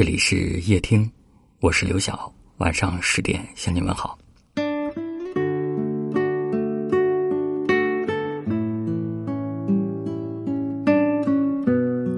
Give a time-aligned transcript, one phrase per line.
[0.00, 1.06] 这里是夜听，
[1.60, 4.18] 我是刘晓，晚上十点向你问好。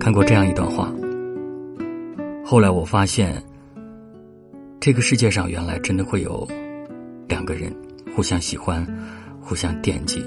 [0.00, 0.90] 看过这样一段话，
[2.42, 3.44] 后来我发现，
[4.80, 6.48] 这个世界上原来真的会有
[7.28, 7.70] 两个人
[8.14, 8.86] 互相喜欢、
[9.38, 10.24] 互相惦记，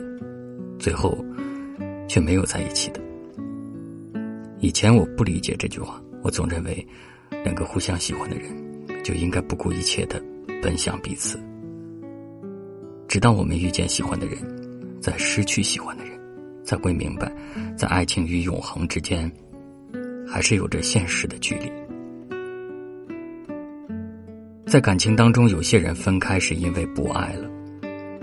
[0.77, 1.17] 最后
[2.07, 3.01] 却没有在一起的。
[4.59, 6.87] 以前我不理解这句话，我总认为
[7.43, 8.51] 两个互相喜欢的人
[9.03, 10.21] 就应该不顾一切的
[10.61, 11.39] 奔向彼此。
[13.07, 14.37] 直到我们遇见喜欢的人，
[15.01, 16.19] 在失去喜欢的人，
[16.63, 17.31] 才会明白，
[17.77, 19.31] 在爱情与永恒之间。
[20.31, 21.71] 还是有着现实的距离。
[24.67, 27.49] 在感情当中，有些人分开是因为不爱了，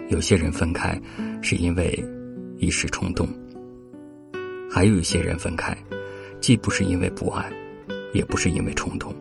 [0.08, 0.96] 有些人分开
[1.42, 1.92] 是因为
[2.58, 3.28] 一时冲动，
[4.70, 5.76] 还有一些人分开，
[6.40, 7.50] 既不是因为不爱，
[8.16, 9.14] 也不是因为冲动，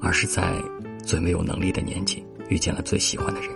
[0.00, 0.60] 而是在
[1.04, 3.50] 最没有能力的年纪遇见了最喜欢的人。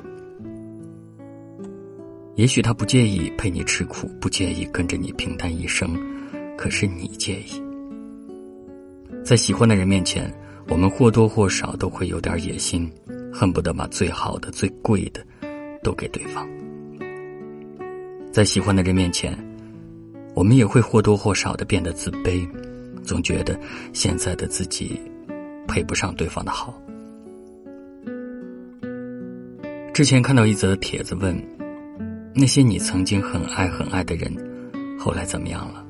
[2.37, 5.99] 也许他不介意陪你吃苦，不介意跟着你平淡一生，
[6.57, 7.61] 可是你介意。
[9.25, 10.33] 在喜欢的人面前，
[10.69, 12.89] 我们或多或少都会有点野心，
[13.33, 15.21] 恨不得把最好的、最贵的
[15.83, 16.49] 都给对方。
[18.31, 19.37] 在喜欢的人面前，
[20.37, 22.49] 我们也会或多或少的变得自卑，
[23.09, 23.59] 总觉得
[23.95, 25.01] 现在的自己
[25.67, 26.79] 配不上对方的好。
[29.95, 31.35] 之前看到一则帖子，问
[32.35, 34.31] 那些你曾经很爱很爱的人，
[34.99, 35.85] 后来怎么样了？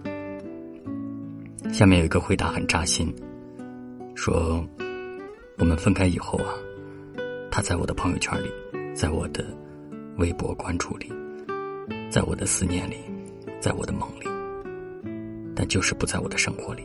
[1.73, 3.13] 下面有一个回答很扎心。
[4.15, 4.65] 说，
[5.59, 6.55] 我们分开以后啊，
[7.51, 8.49] 他在我的朋友圈里，
[8.95, 9.45] 在我的
[10.17, 11.13] 微博关注里，
[12.09, 12.97] 在我的思念里，
[13.61, 14.27] 在我的梦里，
[15.55, 16.83] 但就是不在我的生活里。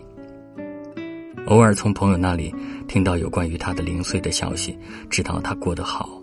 [1.48, 2.54] 偶尔从朋友那里
[2.88, 4.78] 听到有关于他的零碎的消息，
[5.10, 6.22] 知道他过得好，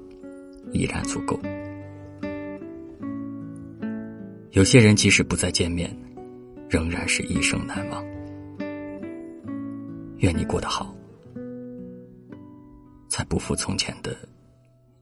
[0.72, 1.38] 依然足够。
[4.52, 5.94] 有些人即使不再见面，
[6.68, 8.04] 仍然是一生难忘。
[10.18, 10.94] 愿你过得好。
[13.08, 14.16] 才不负从前的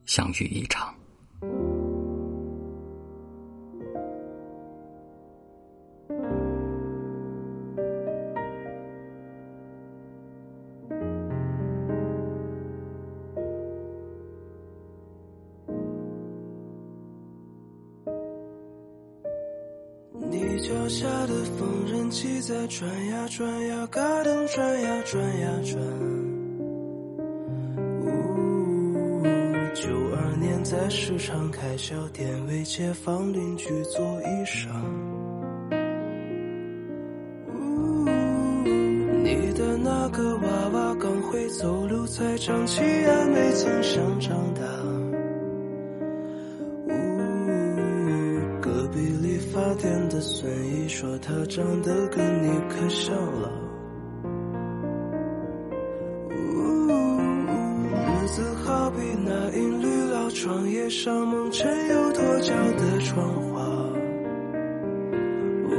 [0.05, 0.93] 相遇一场。
[20.61, 25.81] 脚下的缝纫机在转呀转呀，嘎噔转呀转呀转。
[29.73, 34.67] 九二年在市场开小店，为街坊邻居做衣裳。
[39.23, 44.48] 你的那个娃娃刚会走路，才长齐牙，没曾想长
[50.19, 53.51] 孙姨说，她长得跟你可像了。
[58.21, 59.89] 日子好比那一缕。
[60.31, 63.65] 窗叶上蒙尘又脱胶的窗花，
[65.65, 65.71] 呜，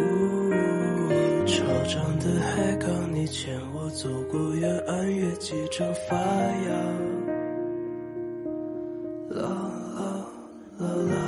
[1.46, 6.72] 潮涨的海港，你牵我走过远岸，月季正发芽，
[9.30, 9.46] 啦
[9.94, 10.02] 啦
[10.78, 11.19] 啦啦，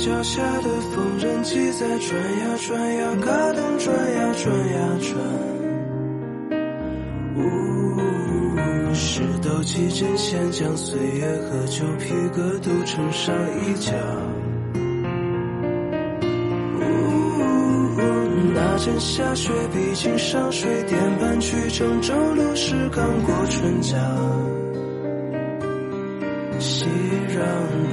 [0.00, 5.12] 脚下的缝纫机在转呀转呀，嘎噔转呀转呀转。
[7.36, 7.44] 呜，
[8.94, 13.92] 石头几针线将岁月和旧皮革都衬上一角。
[16.78, 16.82] 呜，
[18.54, 23.98] 那阵下雪，毕竟上水点半去郑州路是刚过春假。
[26.58, 27.89] 熙攘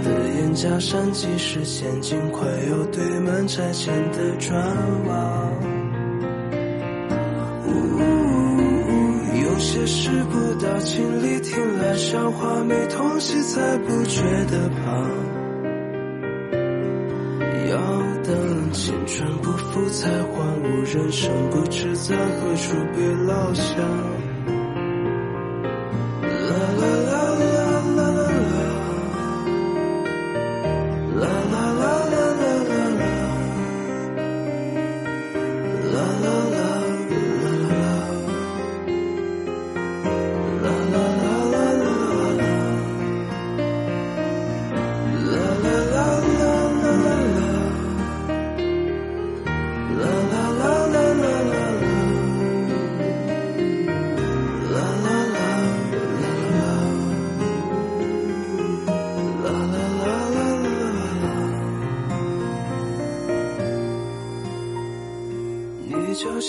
[0.58, 4.60] 假山，即使陷进快要堆满拆迁的砖
[5.06, 5.52] 瓦。
[7.68, 7.70] 呜，
[9.40, 15.12] 有些事不到亲里听来笑话，没痛惜才不觉得胖。
[17.70, 17.78] 要
[18.24, 23.76] 等青春不复才换物，人生不知在何处被落下。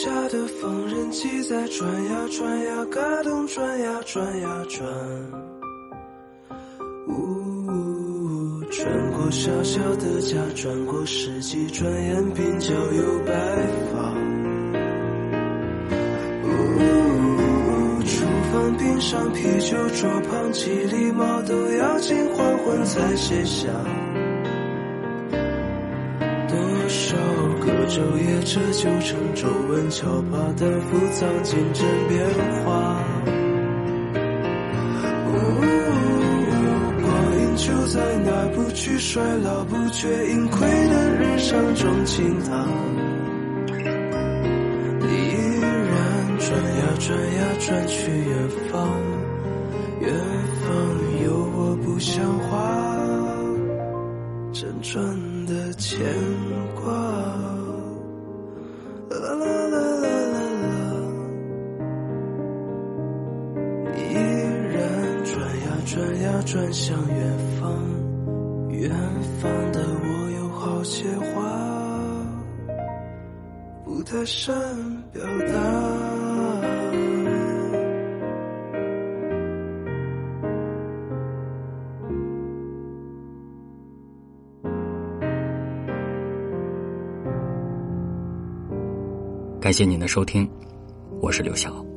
[0.00, 4.88] 下的缝纫机在转呀转呀，嘎咚转呀转呀转。
[7.08, 13.32] 呜，转过小小的家，转过世纪，转眼鬓角有白
[13.90, 14.14] 发。
[16.44, 16.48] 呜，
[18.04, 23.66] 厨房冰上啤酒桌旁，几粒毛豆要经黄昏才卸下。
[27.68, 32.26] 个昼夜，这就成皱纹敲打的浮藏进针变
[32.64, 33.02] 化。
[37.00, 37.06] 光
[37.38, 42.66] 阴就在那不惧衰老、不觉盈亏的日常中倾淌。
[45.00, 47.06] 你依然转呀转
[47.36, 48.76] 呀转去远方，
[50.00, 50.08] 远
[50.62, 50.66] 方
[51.24, 51.26] 有
[51.56, 52.56] 我不像话，
[54.52, 54.96] 辗转
[55.46, 55.98] 的牵
[65.88, 67.72] 转呀转向远方，
[68.68, 68.90] 远
[69.40, 71.40] 方的我有好些话
[73.86, 74.54] 不太善
[75.10, 75.54] 表达。
[89.58, 90.46] 感谢您的收听，
[91.22, 91.87] 我是刘晓。